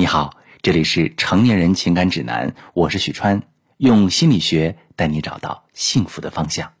[0.00, 3.42] 你好，这里是成年人情感指南，我是许川，
[3.78, 6.72] 用心理学带你找到幸福的方向。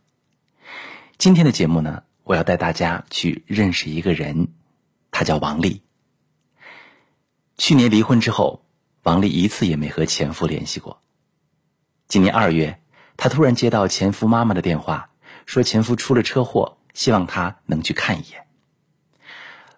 [1.16, 4.52] 今天的节目呢，我要带大家去认识一个人，
[5.10, 5.82] 他叫王丽。
[7.56, 8.64] 去年离婚之后，
[9.02, 11.02] 王丽一次也没和前夫联系过。
[12.06, 12.80] 今年二月，
[13.16, 15.10] 她突然接到前夫妈妈的电话，
[15.44, 18.46] 说前夫出了车祸，希望她能去看一眼。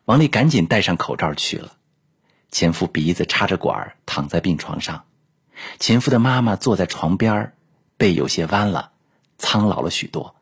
[0.04, 1.78] 王丽赶紧戴上口罩去了。
[2.50, 5.04] 前夫鼻子插着管躺在病床上，
[5.78, 7.52] 前夫的妈妈坐在床边
[7.96, 8.92] 背有些弯了，
[9.38, 10.34] 苍老了许多。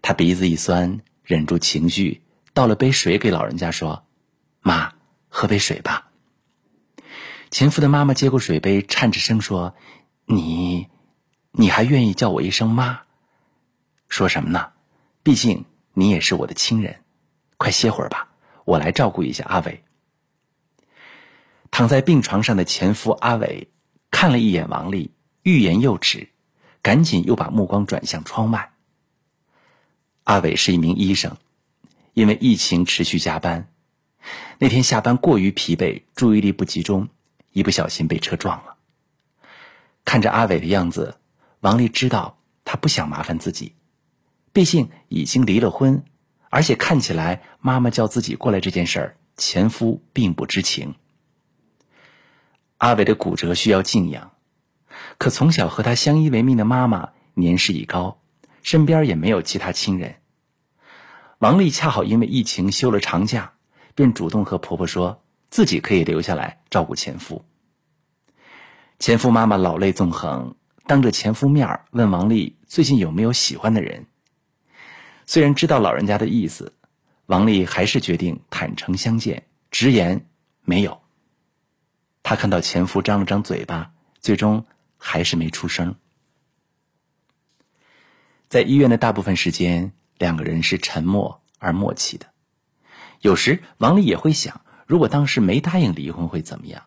[0.00, 2.22] 他鼻子一酸，忍住情绪，
[2.54, 4.04] 倒了杯水给老人家说
[4.62, 4.94] ：“妈，
[5.28, 6.10] 喝杯水吧。”
[7.50, 9.74] 前夫的妈妈接过水杯，颤着声说
[10.24, 10.88] ：“你，
[11.50, 13.00] 你还愿意叫我一声妈？
[14.08, 14.70] 说什么呢？
[15.22, 17.02] 毕竟你也是我的亲人。
[17.56, 18.28] 快歇会儿吧，
[18.64, 19.82] 我来照顾一下阿伟。”
[21.78, 23.68] 躺在病床上的前夫阿伟
[24.10, 25.12] 看了一眼王丽，
[25.44, 26.28] 欲言又止，
[26.82, 28.72] 赶紧又把目光转向窗外。
[30.24, 31.36] 阿伟是一名医生，
[32.14, 33.68] 因为疫情持续加班，
[34.58, 37.10] 那天下班过于疲惫，注意力不集中，
[37.52, 38.74] 一不小心被车撞了。
[40.04, 41.20] 看着阿伟的样子，
[41.60, 43.76] 王丽知道他不想麻烦自己，
[44.52, 46.02] 毕竟已经离了婚，
[46.50, 50.96] 而且看起来妈妈叫自己过来这件事儿，前夫并不知情。
[52.78, 54.32] 阿伟的骨折需要静养，
[55.18, 58.20] 可从小和他相依为命的妈妈年事已高，
[58.62, 60.16] 身边也没有其他亲人。
[61.38, 63.52] 王丽恰好因为疫情休了长假，
[63.96, 67.44] 便主动和婆婆说自己可以留下来照顾前夫。
[69.00, 70.54] 前夫妈妈老泪纵横，
[70.86, 74.06] 当着前夫面问王丽最近有没有喜欢的人。
[75.26, 76.72] 虽然知道老人家的意思，
[77.26, 80.24] 王丽还是决定坦诚相见，直言
[80.62, 81.00] 没有。
[82.28, 84.66] 她看到前夫张了张嘴巴，最终
[84.98, 85.94] 还是没出声。
[88.50, 92.26] 在医院的大部分时间，两个人是沉默而默契的。
[93.22, 96.82] 有时王丽也会想，如果当时没答应离婚会怎么样？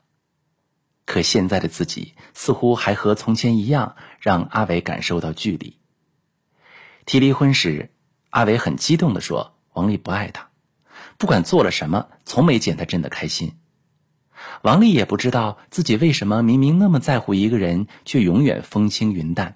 [1.05, 5.79] 可现在的自己似乎还和从前一样，让阿伟感受到距离。
[7.07, 7.89] 提离婚时，
[8.29, 10.51] 阿伟很激动的说：“王丽不爱他，
[11.17, 13.57] 不管做了什么，从没见他真的开心。”
[14.61, 19.55] 王丽也不知道自己为什么明明那么在乎一个人，却永远风轻云淡。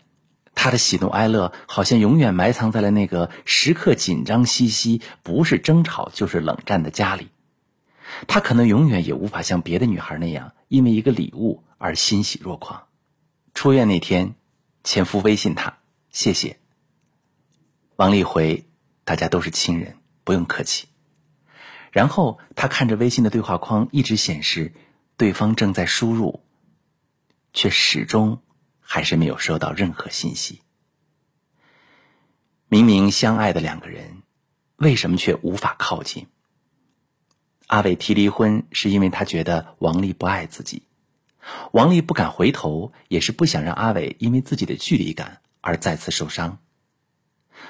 [0.56, 7.28] 他的喜怒哀乐好像永远埋藏在了那个时刻紧张兮兮、不是争吵就是冷战的家里。
[8.28, 12.84] 他可能永远也无法像别的女孩那样，因为一个礼物而欣喜若狂。
[13.54, 14.36] 出院那天，
[14.84, 15.78] 前夫微信他
[16.12, 16.58] ：“谢谢。”
[17.98, 18.66] 王丽回
[19.04, 20.88] ：“大家都是亲人，不用客气。”
[21.96, 24.74] 然后他看着微信的对话框，一直显示
[25.16, 26.42] 对方正在输入，
[27.54, 28.42] 却始终
[28.82, 30.60] 还是没有收到任何信息。
[32.68, 34.24] 明明相爱的两个人，
[34.76, 36.28] 为什么却无法靠近？
[37.68, 40.84] 阿伟提离婚是因为他觉得王丽不爱自己，
[41.72, 46.58] 王丽不敢回头，也是不想让阿伟因为自己的距离感而再次受伤。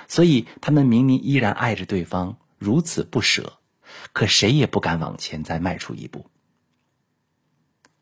[0.08, 3.60] 所以他们明明依然爱着对方，如此不舍。
[4.14, 6.30] 可谁也不敢往前再迈出一步。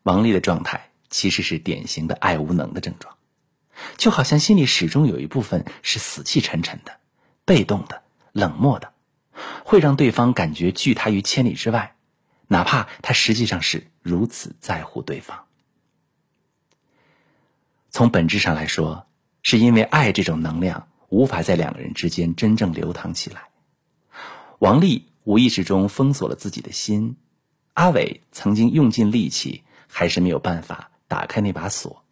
[0.02, 3.16] 王丽的状态其实是典型的爱无能的症状，
[3.96, 6.98] 就好像心里始终有一部分是死气沉沉的、
[7.46, 8.02] 被动的、
[8.32, 8.92] 冷漠的，
[9.64, 11.96] 会让对方感觉拒他于千里之外，
[12.48, 15.46] 哪怕他实际上是如此在乎对方。
[17.90, 19.06] 从本质上来说，
[19.42, 23.44] 是因为爱这种能量无法在两个人之间真正流淌起来。
[24.58, 25.08] 王丽。
[25.24, 27.16] 无意识中封锁了自己的心，
[27.72, 32.04] 阿伟曾经用尽力气，还是没有办法打开那把锁，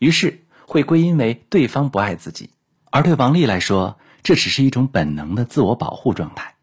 [0.00, 2.50] 于是会归因为对方不爱自己，
[2.90, 6.56] 而对王丽来说，这只是一种本能的自我保护状态。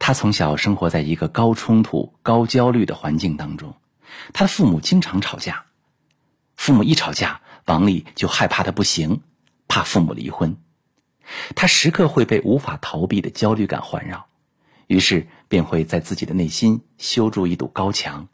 [0.00, 3.76] 他从小生活在一个高冲突、高焦虑的环境当中，
[4.32, 5.66] 他的父母经常吵架，
[6.56, 9.22] 父母一吵架，王丽就害怕的不行，
[9.68, 10.56] 怕父母离婚，
[11.54, 14.26] 他时刻会被无法逃避的焦虑感环绕。
[14.86, 18.28] 于是便会在自己的内心修筑一堵高墙，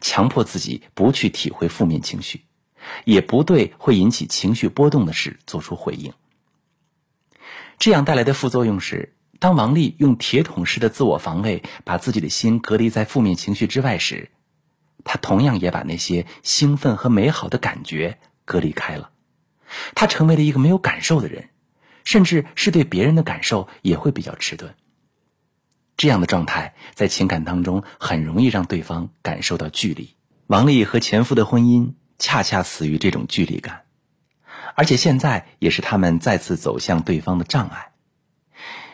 [0.00, 2.44] 强迫自己不去体会负面情绪，
[3.04, 6.12] 也不对会引起情绪波动的事做出回应。
[7.78, 14.30] 这样带来的副作用是，当王丽用铁桶式的自我防卫把自己的心隔离在负面情绪之外时，
[15.04, 19.10] 他同样也把那些兴奋和美好的感觉隔离开了。
[19.94, 21.50] 他成为了一个没有感受的人，
[22.02, 24.74] 甚至是对别人的感受也会比较迟钝。
[25.98, 30.14] 这样的状态在情感当中很容易让对方感受到距离。
[30.46, 33.82] 王丽和前夫的婚姻恰恰死于这种距离感，
[34.76, 37.90] 而且现在也是他们再次走向对方的障碍。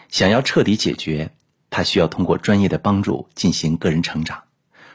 [0.08, 1.34] 想要彻底解决，
[1.68, 4.44] 他需要通过专业的帮助进行个人成长，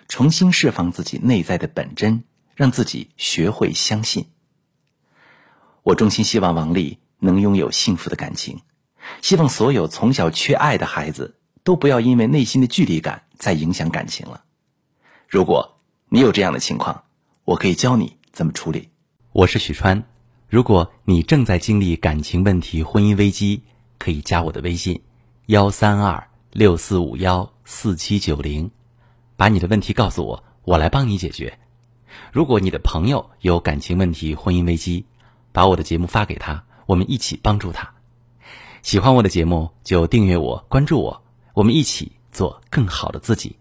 [0.08, 2.24] 重新释放自己内在的本真，
[2.56, 4.26] 让自己学会相信。
[5.84, 8.62] 我衷心希望王丽能拥有幸福的感情，
[9.22, 11.39] 希望所有从小缺爱的孩子
[11.70, 14.44] 都不要因为内心的距离感再影响感情了。
[15.28, 15.78] 如果
[16.08, 17.04] 你有这样的情况，
[17.46, 18.90] 我可以教你怎么处理。
[19.34, 20.04] 我是许川，
[20.48, 23.62] 如果你正在经历感情问题、婚姻危机，
[24.00, 25.04] 可以加我的微信：
[25.46, 28.72] 幺三二六四五幺四七九零，
[29.38, 31.60] 把你的问题告诉我，我来帮你解决。
[32.34, 35.06] 如果你的朋友有感情问题、婚姻危机，
[35.52, 37.94] 把我的节目发给他，我们一起帮助他。
[38.82, 41.22] 喜欢我的节目就订阅我、关注我，
[41.60, 43.60] 我们一起做更好的自己。